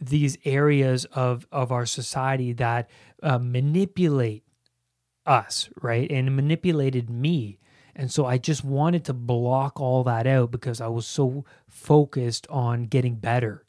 these 0.00 0.38
areas 0.44 1.06
of, 1.06 1.48
of 1.50 1.72
our 1.72 1.84
society 1.84 2.52
that 2.52 2.88
uh, 3.24 3.38
manipulate 3.38 4.44
us, 5.26 5.68
right? 5.82 6.08
And 6.08 6.36
manipulated 6.36 7.10
me. 7.10 7.58
And 7.96 8.12
so 8.12 8.24
I 8.24 8.38
just 8.38 8.64
wanted 8.64 9.04
to 9.06 9.12
block 9.12 9.80
all 9.80 10.04
that 10.04 10.28
out 10.28 10.52
because 10.52 10.80
I 10.80 10.86
was 10.86 11.08
so 11.08 11.44
focused 11.68 12.46
on 12.50 12.84
getting 12.84 13.16
better. 13.16 13.64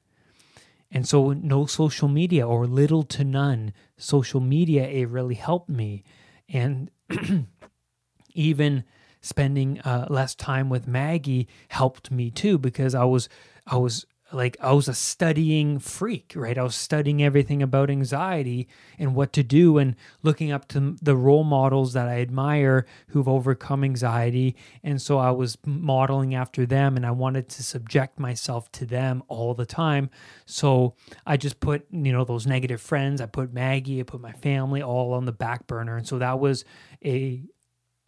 And 0.92 1.08
so, 1.08 1.34
no 1.34 1.66
social 1.66 2.08
media 2.08 2.48
or 2.48 2.68
little 2.68 3.02
to 3.04 3.24
none 3.24 3.74
social 3.98 4.42
media, 4.42 4.88
it 4.88 5.08
really 5.08 5.36
helped 5.36 5.70
me. 5.70 6.04
And 6.48 6.92
even 8.34 8.84
spending 9.22 9.80
uh, 9.82 10.08
less 10.10 10.36
time 10.36 10.70
with 10.70 10.88
Maggie 10.88 11.48
helped 11.70 12.12
me 12.12 12.32
too 12.32 12.58
because 12.58 12.96
I 12.96 13.04
was 13.04 13.30
I 13.68 13.78
was 13.78 14.06
like 14.34 14.58
I 14.62 14.72
was 14.74 14.88
a 14.88 14.94
studying 14.94 15.80
freak, 15.80 16.34
right? 16.36 16.58
I 16.58 16.64
was 16.64 16.76
studying 16.76 17.22
everything 17.22 17.62
about 17.62 17.90
anxiety 17.90 18.68
and 18.98 19.16
what 19.16 19.34
to 19.34 19.44
do 19.44 19.78
and 19.78 19.96
looking 20.24 20.52
up 20.52 20.68
to 20.70 20.96
the 21.02 21.16
role 21.16 21.44
models 21.44 21.94
that 21.94 22.08
I 22.08 22.22
admire 22.22 22.86
who've 23.08 23.28
overcome 23.28 23.84
anxiety. 23.84 24.56
And 24.84 25.02
so 25.02 25.18
I 25.18 25.32
was 25.32 25.58
modeling 25.66 26.36
after 26.36 26.66
them 26.66 26.96
and 26.96 27.06
I 27.06 27.12
wanted 27.12 27.50
to 27.50 27.64
subject 27.64 28.20
myself 28.20 28.72
to 28.74 28.86
them 28.86 29.24
all 29.28 29.54
the 29.54 29.66
time. 29.66 30.10
So 30.46 30.96
I 31.26 31.38
just 31.38 31.60
put, 31.60 31.86
you 31.92 32.12
know, 32.12 32.24
those 32.24 32.48
negative 32.48 32.82
friends, 32.82 33.22
I 33.22 33.26
put 33.26 33.54
Maggie, 33.54 34.00
I 34.00 34.04
put 34.04 34.22
my 34.22 34.34
family 34.34 34.82
all 34.82 35.14
on 35.14 35.26
the 35.26 35.32
back 35.32 35.68
burner. 35.68 35.98
And 35.98 36.08
so 36.08 36.20
that 36.20 36.40
was 36.40 36.66
a 37.04 37.44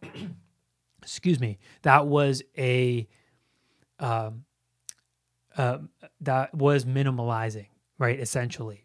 excuse 1.02 1.38
me, 1.38 1.58
that 1.82 2.06
was 2.06 2.42
a 2.56 3.06
um 3.98 4.44
uh, 5.56 5.78
that 6.20 6.54
was 6.54 6.84
minimalizing, 6.84 7.68
right? 7.98 8.18
Essentially. 8.18 8.84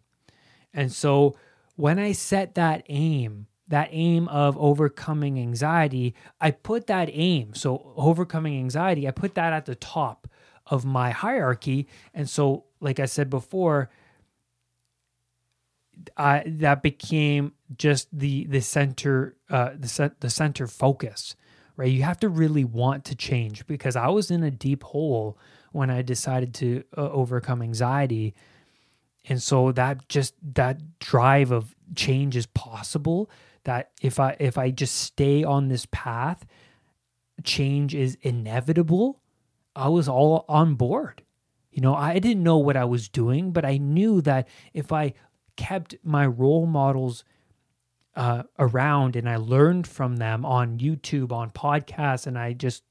And 0.73 0.91
so 0.91 1.35
when 1.75 1.97
I 1.99 2.11
set 2.11 2.55
that 2.55 2.83
aim, 2.89 3.47
that 3.67 3.89
aim 3.91 4.27
of 4.29 4.57
overcoming 4.57 5.39
anxiety, 5.39 6.15
I 6.41 6.51
put 6.51 6.87
that 6.87 7.09
aim, 7.11 7.53
so 7.53 7.93
overcoming 7.95 8.57
anxiety, 8.57 9.07
I 9.07 9.11
put 9.11 9.35
that 9.35 9.53
at 9.53 9.65
the 9.65 9.75
top 9.75 10.27
of 10.65 10.85
my 10.85 11.11
hierarchy. 11.11 11.87
And 12.13 12.29
so, 12.29 12.65
like 12.79 12.99
I 12.99 13.05
said 13.05 13.29
before, 13.29 13.89
I, 16.17 16.43
that 16.45 16.81
became 16.81 17.53
just 17.77 18.07
the 18.17 18.45
the 18.45 18.61
center 18.61 19.35
uh, 19.49 19.71
the 19.77 20.13
the 20.19 20.29
center 20.29 20.65
focus, 20.65 21.35
right? 21.75 21.91
You 21.91 22.03
have 22.03 22.19
to 22.21 22.29
really 22.29 22.63
want 22.63 23.05
to 23.05 23.15
change 23.15 23.67
because 23.67 23.95
I 23.95 24.07
was 24.07 24.31
in 24.31 24.43
a 24.43 24.51
deep 24.51 24.83
hole 24.83 25.37
when 25.71 25.89
I 25.89 26.01
decided 26.01 26.53
to 26.55 26.83
uh, 26.97 27.09
overcome 27.09 27.61
anxiety. 27.61 28.33
And 29.25 29.41
so 29.41 29.71
that 29.73 30.07
just 30.09 30.33
that 30.53 30.99
drive 30.99 31.51
of 31.51 31.75
change 31.95 32.35
is 32.35 32.45
possible 32.47 33.29
that 33.63 33.91
if 34.01 34.19
I 34.19 34.35
if 34.39 34.57
I 34.57 34.71
just 34.71 34.95
stay 34.95 35.43
on 35.43 35.67
this 35.67 35.85
path, 35.91 36.45
change 37.43 37.93
is 37.93 38.17
inevitable. 38.21 39.21
I 39.75 39.89
was 39.89 40.07
all 40.07 40.45
on 40.47 40.75
board. 40.75 41.23
You 41.71 41.81
know, 41.81 41.95
I 41.95 42.19
didn't 42.19 42.43
know 42.43 42.57
what 42.57 42.75
I 42.75 42.85
was 42.85 43.07
doing, 43.07 43.51
but 43.51 43.63
I 43.63 43.77
knew 43.77 44.21
that 44.21 44.47
if 44.73 44.91
I 44.91 45.13
kept 45.55 45.95
my 46.03 46.25
role 46.25 46.65
models 46.65 47.23
uh, 48.15 48.43
around 48.57 49.15
and 49.15 49.29
I 49.29 49.35
learned 49.37 49.87
from 49.87 50.17
them 50.17 50.45
on 50.45 50.79
YouTube, 50.79 51.31
on 51.31 51.51
podcasts, 51.51 52.25
and 52.25 52.37
I 52.37 52.53
just, 52.53 52.83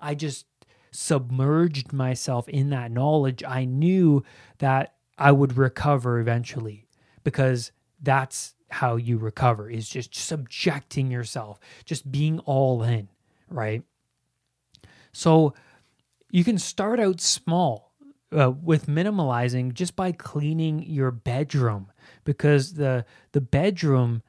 I 0.00 0.14
just 0.14 0.46
submerged 0.94 1.92
myself 1.92 2.48
in 2.48 2.70
that 2.70 2.90
knowledge, 2.90 3.42
I 3.44 3.64
knew 3.64 4.22
that 4.58 4.94
I 5.18 5.32
would 5.32 5.56
recover 5.56 6.18
eventually 6.18 6.86
because 7.24 7.72
that's 8.00 8.54
how 8.70 8.96
you 8.96 9.18
recover 9.18 9.70
is 9.70 9.88
just 9.88 10.14
subjecting 10.14 11.10
yourself, 11.10 11.58
just 11.84 12.10
being 12.10 12.38
all 12.40 12.82
in, 12.82 13.08
right? 13.48 13.82
So 15.12 15.54
you 16.30 16.44
can 16.44 16.58
start 16.58 17.00
out 17.00 17.20
small 17.20 17.92
uh, 18.36 18.50
with 18.50 18.86
minimalizing 18.86 19.74
just 19.74 19.94
by 19.94 20.12
cleaning 20.12 20.82
your 20.82 21.10
bedroom 21.10 21.92
because 22.24 22.74
the 22.74 23.04
the 23.32 23.40
bedroom 23.40 24.22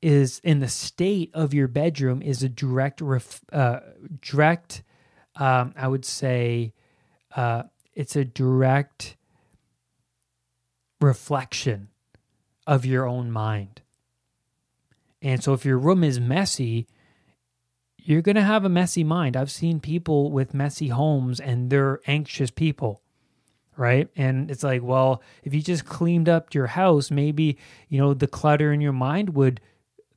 is 0.00 0.40
in 0.42 0.60
the 0.60 0.68
state 0.68 1.30
of 1.34 1.52
your 1.52 1.68
bedroom 1.68 2.22
is 2.22 2.42
a 2.42 2.48
direct 2.48 3.02
ref, 3.02 3.42
uh, 3.52 3.80
direct 4.22 4.82
um, 5.36 5.74
I 5.76 5.88
would 5.88 6.04
say 6.04 6.72
uh, 7.34 7.64
it's 7.94 8.16
a 8.16 8.24
direct 8.24 9.16
reflection 11.00 11.88
of 12.66 12.84
your 12.84 13.06
own 13.06 13.30
mind. 13.30 13.82
And 15.22 15.42
so 15.42 15.52
if 15.52 15.64
your 15.64 15.78
room 15.78 16.02
is 16.04 16.20
messy, 16.20 16.86
you're 17.96 18.22
going 18.22 18.36
to 18.36 18.42
have 18.42 18.64
a 18.64 18.68
messy 18.70 19.04
mind. 19.04 19.36
I've 19.36 19.50
seen 19.50 19.80
people 19.80 20.30
with 20.30 20.54
messy 20.54 20.88
homes 20.88 21.40
and 21.40 21.70
they're 21.70 22.00
anxious 22.06 22.50
people, 22.50 23.02
right? 23.76 24.08
And 24.16 24.50
it's 24.50 24.62
like, 24.62 24.82
well, 24.82 25.22
if 25.42 25.52
you 25.54 25.62
just 25.62 25.84
cleaned 25.84 26.28
up 26.28 26.54
your 26.54 26.68
house, 26.68 27.10
maybe, 27.10 27.58
you 27.88 27.98
know, 27.98 28.14
the 28.14 28.26
clutter 28.26 28.72
in 28.72 28.80
your 28.80 28.92
mind 28.92 29.34
would 29.34 29.60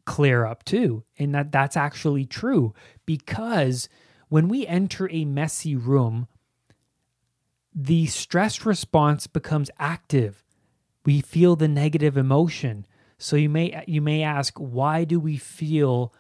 clear 0.05 0.45
up 0.45 0.63
too. 0.63 1.03
And 1.19 1.33
that 1.35 1.51
that's 1.51 1.77
actually 1.77 2.25
true 2.25 2.73
because 3.05 3.89
when 4.33 4.47
we 4.47 4.65
enter 4.65 5.07
a 5.11 5.25
messy 5.25 5.75
room, 5.75 6.27
the 7.71 8.07
stress 8.07 8.65
response 8.65 9.27
becomes 9.27 9.69
active. 9.77 10.43
We 11.05 11.21
feel 11.21 11.55
the 11.55 11.67
negative 11.67 12.17
emotion. 12.17 12.87
So 13.19 13.35
you 13.35 13.47
may 13.47 13.83
you 13.85 14.01
may 14.01 14.23
ask, 14.23 14.57
why 14.57 15.03
do 15.03 15.19
we 15.19 15.37
feel 15.37 16.15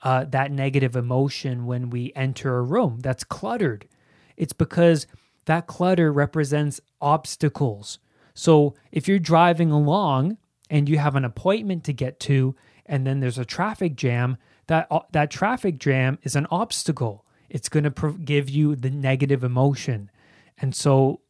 uh, 0.00 0.24
that 0.30 0.50
negative 0.50 0.96
emotion 0.96 1.66
when 1.66 1.90
we 1.90 2.10
enter 2.16 2.56
a 2.56 2.62
room 2.62 3.00
that's 3.02 3.22
cluttered? 3.22 3.86
It's 4.38 4.54
because 4.54 5.06
that 5.44 5.66
clutter 5.66 6.10
represents 6.10 6.80
obstacles. 7.02 7.98
So 8.32 8.76
if 8.90 9.06
you're 9.06 9.18
driving 9.18 9.70
along 9.70 10.38
and 10.70 10.88
you 10.88 10.96
have 10.96 11.16
an 11.16 11.24
appointment 11.26 11.84
to 11.84 11.92
get 11.92 12.18
to, 12.20 12.54
and 12.86 13.06
then 13.06 13.20
there's 13.20 13.36
a 13.36 13.44
traffic 13.44 13.94
jam, 13.94 14.38
that 14.68 14.88
that 15.12 15.30
traffic 15.30 15.78
jam 15.78 16.18
is 16.22 16.34
an 16.34 16.46
obstacle. 16.50 17.26
It's 17.48 17.68
going 17.68 17.90
to 17.90 18.12
give 18.24 18.50
you 18.50 18.76
the 18.76 18.90
negative 18.90 19.44
emotion, 19.44 20.10
and 20.58 20.74
so 20.74 21.20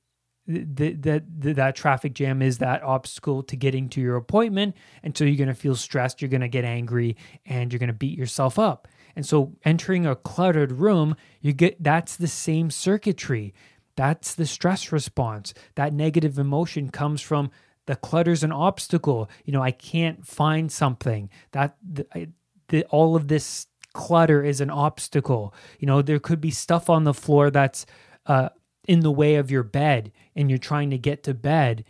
that 0.48 1.24
that 1.38 1.76
traffic 1.76 2.14
jam 2.14 2.40
is 2.40 2.58
that 2.58 2.82
obstacle 2.82 3.42
to 3.42 3.54
getting 3.54 3.88
to 3.90 4.00
your 4.00 4.16
appointment. 4.16 4.74
And 5.02 5.16
so 5.16 5.24
you're 5.24 5.36
going 5.36 5.48
to 5.48 5.54
feel 5.54 5.76
stressed 5.76 6.22
you're 6.22 6.30
going 6.30 6.40
to 6.40 6.48
get 6.48 6.64
angry 6.64 7.16
and 7.44 7.70
you're 7.70 7.78
going 7.78 7.88
to 7.88 7.92
beat 7.92 8.18
yourself 8.18 8.58
up. 8.58 8.88
And 9.14 9.26
so 9.26 9.52
entering 9.64 10.06
a 10.06 10.16
cluttered 10.16 10.72
room 10.72 11.16
you 11.42 11.52
get 11.52 11.82
that's 11.82 12.16
the 12.16 12.28
same 12.28 12.70
circuitry. 12.70 13.52
That's 13.94 14.34
the 14.34 14.46
stress 14.46 14.90
response. 14.90 15.52
That 15.74 15.92
negative 15.92 16.38
emotion 16.38 16.88
comes 16.90 17.20
from 17.20 17.50
the 17.84 17.96
clutter's 17.96 18.42
an 18.42 18.52
obstacle. 18.52 19.28
You 19.44 19.52
know 19.52 19.62
i 19.62 19.70
can't 19.70 20.26
find 20.26 20.72
something. 20.72 21.28
That 21.52 21.76
the, 21.86 22.30
the, 22.68 22.84
all 22.84 23.16
of 23.16 23.28
this 23.28 23.66
clutter 23.98 24.44
is 24.44 24.60
an 24.60 24.70
obstacle. 24.70 25.52
You 25.80 25.86
know 25.88 26.02
there 26.02 26.20
could 26.20 26.40
be 26.40 26.52
stuff 26.52 26.88
on 26.88 27.02
the 27.02 27.12
floor 27.12 27.50
that's 27.50 27.84
uh, 28.26 28.50
in 28.86 29.00
the 29.00 29.10
way 29.10 29.34
of 29.34 29.50
your 29.50 29.64
bed 29.64 30.12
and 30.36 30.48
you're 30.48 30.58
trying 30.58 30.90
to 30.90 30.98
get 30.98 31.24
to 31.24 31.34
bed. 31.34 31.84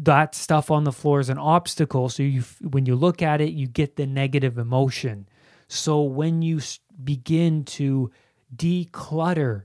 That 0.00 0.36
stuff 0.36 0.70
on 0.70 0.84
the 0.84 0.92
floor 0.92 1.18
is 1.18 1.28
an 1.28 1.38
obstacle. 1.38 2.08
So 2.10 2.22
you 2.22 2.44
when 2.62 2.86
you 2.86 2.94
look 2.94 3.22
at 3.22 3.40
it 3.40 3.50
you 3.50 3.66
get 3.66 3.96
the 3.96 4.06
negative 4.06 4.56
emotion. 4.56 5.28
So 5.66 6.02
when 6.02 6.42
you 6.42 6.60
begin 7.02 7.64
to 7.64 8.12
declutter 8.54 9.64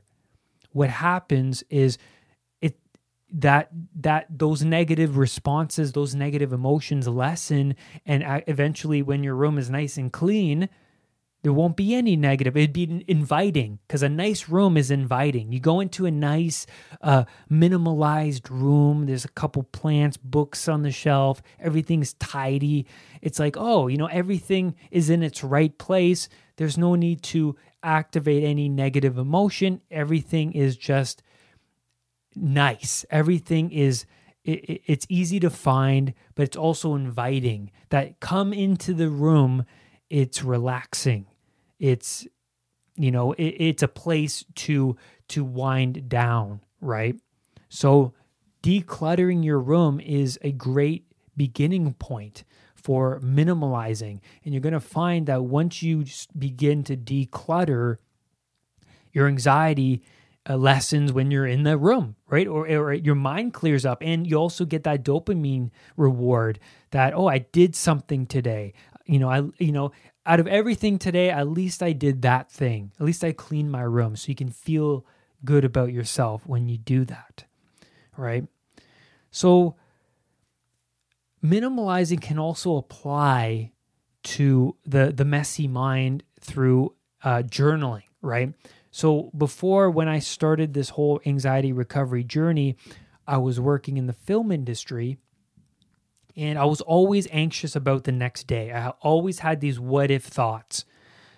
what 0.71 0.89
happens 0.89 1.63
is 1.69 1.99
it 2.59 2.75
that 3.31 3.69
that 3.95 4.25
those 4.29 4.63
negative 4.63 5.15
responses 5.15 5.91
those 5.91 6.15
negative 6.15 6.51
emotions 6.51 7.07
lessen. 7.07 7.75
And 8.03 8.23
eventually 8.47 9.03
when 9.03 9.23
your 9.23 9.35
room 9.35 9.59
is 9.59 9.69
nice 9.69 9.95
and 9.95 10.11
clean 10.11 10.69
there 11.43 11.51
won't 11.51 11.75
be 11.75 11.93
any 11.93 12.15
negative. 12.15 12.55
It'd 12.55 12.71
be 12.71 13.03
inviting 13.07 13.79
because 13.85 14.01
a 14.01 14.07
nice 14.07 14.47
room 14.47 14.77
is 14.77 14.89
inviting. 14.89 15.51
You 15.51 15.59
go 15.59 15.81
into 15.81 16.05
a 16.05 16.11
nice, 16.11 16.65
uh, 17.01 17.25
minimalized 17.51 18.49
room. 18.49 19.05
There's 19.05 19.25
a 19.25 19.29
couple 19.29 19.63
plants, 19.63 20.15
books 20.15 20.69
on 20.69 20.83
the 20.83 20.91
shelf. 20.91 21.41
Everything's 21.59 22.13
tidy. 22.13 22.87
It's 23.21 23.39
like, 23.39 23.57
oh, 23.57 23.87
you 23.87 23.97
know, 23.97 24.05
everything 24.07 24.75
is 24.89 25.09
in 25.09 25.21
its 25.21 25.43
right 25.43 25.77
place. 25.77 26.29
There's 26.55 26.77
no 26.77 26.95
need 26.95 27.21
to 27.23 27.57
activate 27.83 28.45
any 28.45 28.69
negative 28.69 29.17
emotion. 29.17 29.81
Everything 29.91 30.53
is 30.53 30.77
just 30.77 31.23
nice. 32.35 33.05
Everything 33.11 33.69
is 33.69 34.05
it's 34.45 35.05
easy 35.07 35.39
to 35.39 35.49
find, 35.49 36.13
but 36.35 36.43
it's 36.43 36.57
also 36.57 36.95
inviting. 36.95 37.71
That 37.89 38.19
come 38.19 38.51
into 38.51 38.93
the 38.93 39.09
room, 39.09 39.65
it's 40.09 40.43
relaxing 40.43 41.27
it's 41.83 42.27
you 42.95 43.11
know 43.11 43.33
it, 43.33 43.55
it's 43.69 43.83
a 43.83 43.87
place 43.87 44.45
to 44.55 44.95
to 45.27 45.43
wind 45.43 46.09
down 46.09 46.61
right? 46.83 47.15
So 47.69 48.13
decluttering 48.61 49.43
your 49.43 49.59
room 49.59 49.99
is 49.99 50.37
a 50.41 50.51
great 50.51 51.05
beginning 51.35 51.93
point 51.93 52.43
for 52.75 53.19
minimalizing. 53.21 54.19
And 54.43 54.53
you're 54.53 54.61
going 54.61 54.73
to 54.73 54.79
find 54.79 55.25
that 55.27 55.43
once 55.43 55.81
you 55.81 56.05
begin 56.37 56.83
to 56.83 56.97
declutter 56.97 57.97
your 59.11 59.27
anxiety 59.27 60.03
uh, 60.49 60.57
lessens 60.57 61.13
when 61.13 61.31
you're 61.31 61.47
in 61.47 61.63
the 61.63 61.77
room 61.77 62.15
right? 62.27 62.47
Or, 62.47 62.67
or 62.67 62.93
your 62.93 63.15
mind 63.15 63.53
clears 63.53 63.85
up 63.85 63.99
and 64.01 64.27
you 64.27 64.35
also 64.35 64.65
get 64.65 64.83
that 64.83 65.03
dopamine 65.03 65.69
reward 65.95 66.59
that 66.91 67.13
oh 67.13 67.27
i 67.27 67.37
did 67.39 67.75
something 67.75 68.25
today. 68.25 68.73
You 69.05 69.19
know 69.19 69.29
i 69.29 69.41
you 69.57 69.71
know 69.71 69.93
out 70.25 70.39
of 70.39 70.47
everything 70.47 70.97
today, 70.97 71.29
at 71.29 71.47
least 71.47 71.83
I 71.83 71.91
did 71.91 72.21
that 72.21 72.49
thing. 72.49 72.91
At 72.99 73.05
least 73.05 73.23
I 73.23 73.31
cleaned 73.31 73.71
my 73.71 73.81
room. 73.81 74.15
So 74.15 74.29
you 74.29 74.35
can 74.35 74.49
feel 74.49 75.05
good 75.43 75.65
about 75.65 75.91
yourself 75.91 76.45
when 76.45 76.67
you 76.67 76.77
do 76.77 77.05
that. 77.05 77.43
Right? 78.15 78.47
So 79.31 79.75
minimalizing 81.43 82.21
can 82.21 82.39
also 82.39 82.77
apply 82.77 83.71
to 84.23 84.77
the 84.85 85.11
the 85.11 85.25
messy 85.25 85.67
mind 85.67 86.23
through 86.39 86.93
uh, 87.23 87.43
journaling, 87.43 88.03
right? 88.21 88.53
So 88.91 89.31
before 89.35 89.89
when 89.89 90.07
I 90.07 90.19
started 90.19 90.73
this 90.73 90.89
whole 90.89 91.19
anxiety 91.25 91.73
recovery 91.73 92.23
journey, 92.23 92.77
I 93.27 93.37
was 93.37 93.59
working 93.59 93.97
in 93.97 94.07
the 94.07 94.13
film 94.13 94.51
industry 94.51 95.17
and 96.35 96.57
I 96.57 96.65
was 96.65 96.81
always 96.81 97.27
anxious 97.31 97.75
about 97.75 98.03
the 98.03 98.11
next 98.11 98.47
day. 98.47 98.71
I 98.71 98.89
always 99.01 99.39
had 99.39 99.61
these 99.61 99.79
what 99.79 100.09
if 100.09 100.23
thoughts 100.23 100.85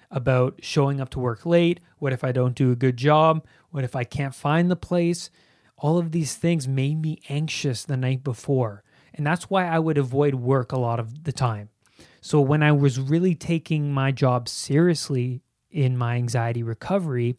about 0.10 0.60
showing 0.62 1.02
up 1.02 1.10
to 1.10 1.20
work 1.20 1.46
late. 1.46 1.80
What 2.00 2.14
if 2.14 2.24
I 2.24 2.32
don't 2.32 2.56
do 2.56 2.72
a 2.72 2.76
good 2.76 2.98
job? 2.98 3.46
What 3.72 3.84
if 3.84 3.96
I 3.96 4.04
can't 4.04 4.34
find 4.34 4.72
the 4.72 4.76
place? 4.76 5.30
All 5.78 5.98
of 5.98 6.12
these 6.12 6.36
things 6.36 6.68
made 6.68 7.02
me 7.02 7.20
anxious 7.28 7.84
the 7.84 7.98
night 7.98 8.24
before. 8.24 8.84
And 9.14 9.26
that's 9.26 9.50
why 9.50 9.66
I 9.68 9.80
would 9.80 9.98
avoid 9.98 10.36
work 10.36 10.72
a 10.72 10.80
lot 10.80 11.00
of 11.00 11.24
the 11.24 11.32
time. 11.34 11.70
So 12.22 12.40
when 12.40 12.64
I 12.64 12.72
was 12.72 13.00
really 13.00 13.36
taking 13.36 13.92
my 13.92 14.12
job 14.12 14.48
seriously 14.48 15.42
in 15.70 15.98
my 15.98 16.16
anxiety 16.16 16.64
recovery, 16.64 17.38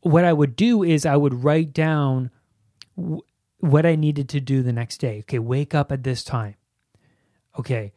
what 0.00 0.24
I 0.24 0.32
would 0.32 0.56
do 0.56 0.82
is 0.82 1.06
I 1.06 1.16
would 1.16 1.44
write 1.44 1.72
down 1.72 2.30
what 3.58 3.86
I 3.86 3.96
needed 3.96 4.28
to 4.30 4.40
do 4.40 4.62
the 4.62 4.72
next 4.72 4.98
day. 4.98 5.20
Okay, 5.20 5.38
wake 5.38 5.74
up 5.74 5.90
at 5.90 6.02
this 6.02 6.22
time. 6.22 6.56
Okay, 7.58 7.92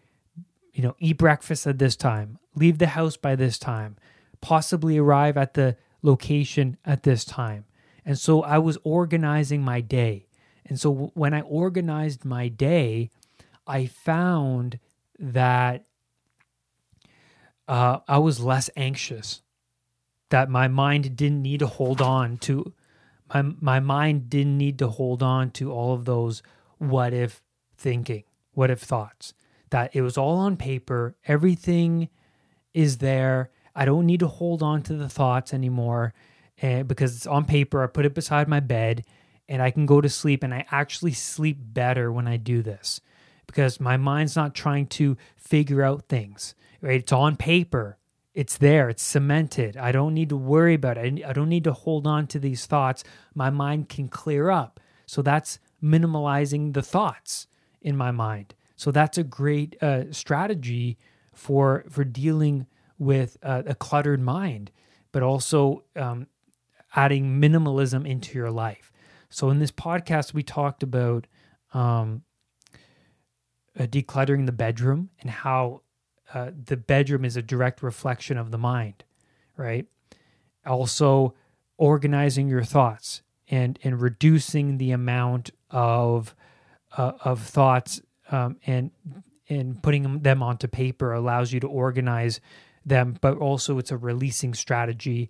you 0.74 0.84
know, 0.84 0.95
eat 1.00 1.17
breakfast 1.17 1.67
at 1.67 1.80
this 1.80 1.95
time, 1.95 2.39
leave 2.56 2.78
the 2.78 2.88
house 2.88 3.17
by 3.17 3.36
this 3.36 3.58
time, 3.60 3.98
possibly 4.39 4.98
arrive 4.98 5.38
at 5.38 5.54
the 5.54 5.76
location 6.02 6.78
at 6.86 7.04
this 7.04 7.26
time. 7.26 7.65
And 8.06 8.17
so 8.17 8.41
I 8.41 8.58
was 8.60 8.78
organizing 8.84 9.62
my 9.62 9.82
day. 9.82 10.28
And 10.65 10.80
so 10.80 11.12
when 11.13 11.34
I 11.34 11.41
organized 11.41 12.24
my 12.24 12.48
day, 12.48 13.10
I 13.67 13.88
found 13.88 14.80
that 15.17 15.86
uh, 17.67 18.00
I 18.08 18.17
was 18.19 18.39
less 18.39 18.69
anxious, 18.76 19.41
that 20.30 20.50
my 20.50 20.67
mind 20.67 21.15
didn't 21.15 21.41
need 21.41 21.60
to 21.60 21.67
hold 21.67 22.02
on 22.02 22.38
to 22.38 22.74
my 23.34 23.42
my 23.60 23.80
mind 23.80 24.30
didn't 24.30 24.58
need 24.58 24.80
to 24.80 24.88
hold 24.88 25.24
on 25.24 25.52
to 25.52 25.72
all 25.72 25.94
of 25.94 26.06
those 26.06 26.42
what 26.78 27.13
if 27.13 27.42
thinking, 27.78 28.24
what 28.54 28.72
if 28.72 28.80
thoughts. 28.80 29.34
That 29.70 29.96
it 29.96 30.02
was 30.02 30.18
all 30.18 30.38
on 30.38 30.58
paper, 30.58 31.15
everything 31.26 32.10
is 32.74 32.98
there. 32.98 33.52
I 33.76 33.86
don't 33.86 34.06
need 34.06 34.20
to 34.22 34.28
hold 34.28 34.63
on 34.63 34.82
to 34.84 34.94
the 34.94 35.10
thoughts 35.10 35.54
anymore 35.54 36.13
and 36.62 36.88
because 36.88 37.15
it's 37.15 37.28
on 37.28 37.46
paper. 37.46 37.84
I 37.84 37.88
put 37.88 38.06
it 38.06 38.15
beside 38.15 38.48
my 38.48 38.60
bed 38.60 39.06
and 39.48 39.62
I 39.62 39.72
can 39.72 39.86
go 39.86 40.02
to 40.02 40.10
sleep 40.10 40.44
and 40.44 40.54
I 40.54 40.65
actually 40.72 41.13
sleep 41.13 41.58
better 41.62 42.12
when 42.12 42.28
I 42.28 42.38
do 42.38 42.62
this 42.62 43.00
because 43.46 43.80
my 43.80 43.98
mind's 43.98 44.36
not 44.36 44.56
trying 44.56 44.88
to 44.88 45.18
figure 45.36 45.84
out 45.84 46.08
things. 46.10 46.56
Right? 46.82 47.02
It's 47.02 47.12
on 47.12 47.36
paper 47.36 47.98
it's 48.39 48.58
there 48.58 48.88
it's 48.89 49.04
cemented. 49.04 49.75
I 49.75 49.91
don't 49.91 50.13
need 50.13 50.30
to 50.30 50.38
worry 50.38 50.75
about 50.75 50.97
it. 50.97 51.25
I 51.25 51.34
don't 51.34 51.49
need 51.49 51.65
to 51.65 51.73
hold 51.73 52.08
on 52.08 52.25
to 52.28 52.39
these 52.39 52.65
thoughts. 52.65 53.04
My 53.36 53.49
mind 53.49 53.89
can 53.89 54.08
clear 54.08 54.49
up. 54.49 54.80
So 55.06 55.21
that's 55.21 55.60
minimalizing 55.84 56.73
the 56.73 56.82
thoughts 56.82 57.47
in 57.82 57.97
my 57.97 58.12
mind. 58.12 58.56
So 58.78 58.91
that's 58.91 59.17
a 59.17 59.23
great 59.23 59.75
uh, 59.84 60.12
strategy 60.12 60.97
for 61.34 61.84
for 61.89 62.06
dealing 62.06 62.65
with 62.97 63.38
uh, 63.43 63.63
a 63.65 63.75
cluttered 63.75 64.21
mind 64.21 64.71
but 65.12 65.23
also 65.23 65.84
um, 65.95 66.28
adding 66.95 67.41
minimalism 67.41 68.08
into 68.08 68.38
your 68.38 68.52
life. 68.52 68.91
So 69.30 69.49
in 69.49 69.60
this 69.60 69.71
podcast 69.71 70.34
we 70.34 70.43
talked 70.43 70.84
about 70.84 71.28
um, 71.73 72.23
uh, 73.78 73.84
decluttering 73.84 74.45
the 74.45 74.52
bedroom 74.52 75.10
and 75.19 75.30
how 75.30 75.82
uh, 76.34 76.52
the 76.65 76.78
bedroom 76.78 77.26
is 77.26 77.36
a 77.36 77.42
direct 77.42 77.82
reflection 77.82 78.38
of 78.38 78.52
the 78.52 78.58
mind, 78.58 79.04
right? 79.58 79.86
Also, 80.65 81.34
organizing 81.78 82.48
your 82.48 82.63
thoughts 82.63 83.22
and 83.50 83.80
and 83.84 84.02
reducing 84.02 84.78
the 84.78 84.92
amount 84.92 85.52
of 85.70 86.36
uh, 86.98 87.13
of 87.24 87.42
thoughts 87.42 88.02
um, 88.32 88.58
and 88.65 88.92
and 89.48 89.82
putting 89.82 90.20
them 90.20 90.44
onto 90.44 90.68
paper 90.68 91.13
allows 91.13 91.52
you 91.52 91.60
to 91.60 91.68
organize 91.68 92.39
them, 92.86 93.18
but 93.20 93.38
also 93.38 93.78
it's 93.78 93.92
a 93.92 93.98
releasing 93.98 94.54
strategy 94.54 95.30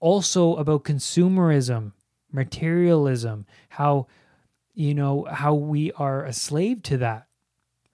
also 0.00 0.54
about 0.56 0.84
consumerism, 0.84 1.92
materialism, 2.32 3.46
how 3.70 4.06
you 4.74 4.94
know 4.94 5.26
how 5.30 5.54
we 5.54 5.90
are 5.92 6.24
a 6.24 6.32
slave 6.32 6.82
to 6.84 6.98
that 6.98 7.26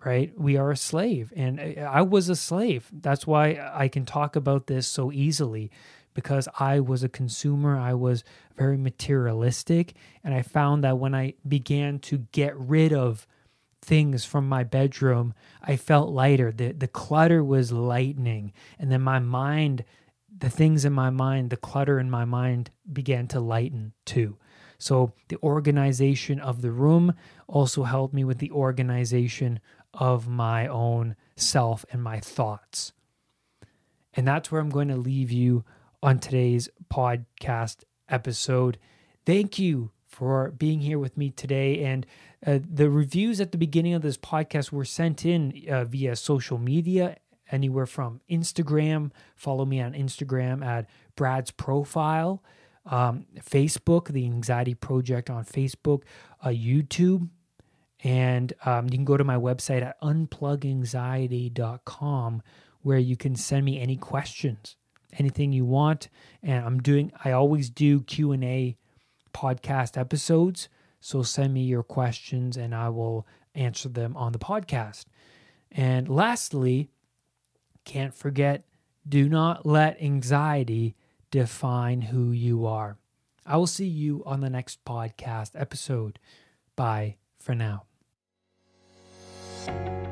right? 0.04 0.32
We 0.38 0.56
are 0.56 0.70
a 0.70 0.76
slave 0.76 1.32
and 1.36 1.60
i 1.60 2.02
was 2.02 2.28
a 2.28 2.36
slave. 2.36 2.90
That's 2.92 3.26
why 3.26 3.58
i 3.74 3.88
can 3.88 4.04
talk 4.04 4.36
about 4.36 4.66
this 4.66 4.86
so 4.86 5.10
easily 5.12 5.70
because 6.14 6.48
i 6.58 6.80
was 6.80 7.02
a 7.02 7.08
consumer. 7.08 7.76
I 7.78 7.94
was 7.94 8.24
very 8.56 8.76
materialistic 8.76 9.94
and 10.22 10.34
i 10.34 10.42
found 10.42 10.84
that 10.84 10.98
when 10.98 11.14
i 11.14 11.34
began 11.46 11.98
to 12.00 12.18
get 12.32 12.56
rid 12.56 12.92
of 12.92 13.26
things 13.82 14.24
from 14.24 14.48
my 14.48 14.64
bedroom 14.64 15.34
i 15.62 15.76
felt 15.76 16.10
lighter. 16.10 16.52
The 16.52 16.72
the 16.72 16.88
clutter 16.88 17.42
was 17.42 17.72
lightening 17.72 18.52
and 18.78 18.90
then 18.92 19.02
my 19.02 19.18
mind 19.18 19.84
the 20.36 20.50
things 20.50 20.84
in 20.84 20.92
my 20.92 21.10
mind 21.10 21.50
the 21.50 21.56
clutter 21.56 21.98
in 21.98 22.10
my 22.10 22.24
mind 22.24 22.70
began 22.92 23.26
to 23.28 23.40
lighten 23.40 23.92
too. 24.04 24.36
So 24.78 25.12
the 25.28 25.38
organization 25.42 26.40
of 26.40 26.60
the 26.62 26.70
room 26.70 27.14
also 27.46 27.84
helped 27.84 28.14
me 28.14 28.24
with 28.24 28.38
the 28.38 28.50
organization 28.50 29.60
of 29.94 30.28
my 30.28 30.66
own 30.66 31.16
self 31.36 31.84
and 31.90 32.02
my 32.02 32.20
thoughts. 32.20 32.92
And 34.14 34.26
that's 34.26 34.52
where 34.52 34.60
I'm 34.60 34.70
going 34.70 34.88
to 34.88 34.96
leave 34.96 35.30
you 35.30 35.64
on 36.02 36.18
today's 36.18 36.68
podcast 36.92 37.84
episode. 38.08 38.78
Thank 39.24 39.58
you 39.58 39.90
for 40.06 40.50
being 40.52 40.80
here 40.80 40.98
with 40.98 41.16
me 41.16 41.30
today. 41.30 41.82
And 41.84 42.06
uh, 42.46 42.58
the 42.62 42.90
reviews 42.90 43.40
at 43.40 43.52
the 43.52 43.58
beginning 43.58 43.94
of 43.94 44.02
this 44.02 44.18
podcast 44.18 44.70
were 44.70 44.84
sent 44.84 45.24
in 45.24 45.64
uh, 45.68 45.84
via 45.84 46.14
social 46.14 46.58
media, 46.58 47.16
anywhere 47.50 47.86
from 47.86 48.20
Instagram. 48.30 49.10
Follow 49.34 49.64
me 49.64 49.80
on 49.80 49.92
Instagram 49.94 50.64
at 50.64 50.88
Brad's 51.16 51.50
Profile 51.50 52.42
um, 52.86 53.26
Facebook, 53.40 54.08
the 54.08 54.24
Anxiety 54.24 54.74
Project 54.74 55.30
on 55.30 55.44
Facebook, 55.44 56.02
uh, 56.42 56.48
YouTube, 56.48 57.28
and 58.04 58.52
um, 58.66 58.84
you 58.84 58.92
can 58.92 59.06
go 59.06 59.16
to 59.16 59.24
my 59.24 59.36
website 59.36 59.82
at 59.82 59.98
unpluganxiety.com 60.02 62.42
where 62.82 62.98
you 62.98 63.16
can 63.16 63.34
send 63.34 63.64
me 63.64 63.80
any 63.80 63.96
questions, 63.96 64.76
anything 65.14 65.52
you 65.52 65.64
want. 65.64 66.10
And 66.42 66.62
I'm 66.64 66.82
doing, 66.82 67.10
I 67.24 67.32
always 67.32 67.70
do 67.70 68.02
Q&A 68.02 68.76
podcast 69.32 69.98
episodes. 69.98 70.68
So 71.00 71.22
send 71.22 71.54
me 71.54 71.62
your 71.62 71.82
questions 71.82 72.58
and 72.58 72.74
I 72.74 72.90
will 72.90 73.26
answer 73.54 73.88
them 73.88 74.14
on 74.18 74.32
the 74.32 74.38
podcast. 74.38 75.06
And 75.72 76.06
lastly, 76.06 76.90
can't 77.86 78.14
forget, 78.14 78.66
do 79.08 79.30
not 79.30 79.64
let 79.64 79.98
anxiety 80.00 80.94
define 81.30 82.02
who 82.02 82.32
you 82.32 82.66
are. 82.66 82.98
I 83.46 83.56
will 83.56 83.66
see 83.66 83.86
you 83.86 84.22
on 84.26 84.40
the 84.40 84.50
next 84.50 84.84
podcast 84.84 85.52
episode. 85.54 86.18
Bye 86.76 87.16
for 87.38 87.54
now. 87.54 87.84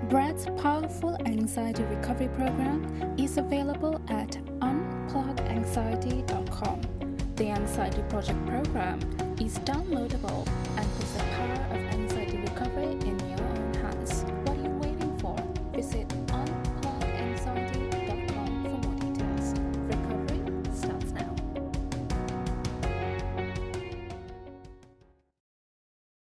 Brad's 0.09 0.47
powerful 0.61 1.17
anxiety 1.27 1.83
recovery 1.85 2.29
program 2.29 3.15
is 3.19 3.37
available 3.39 4.01
at 4.09 4.31
unpluganxiety.com. 4.61 6.81
The 7.37 7.49
Anxiety 7.49 8.03
Project 8.09 8.45
program 8.47 8.99
is 9.41 9.59
downloadable 9.61 10.47
and 10.77 10.95
puts 10.97 11.13
the 11.13 11.23
power 11.23 11.53
of 11.53 11.73
anxiety 11.73 12.12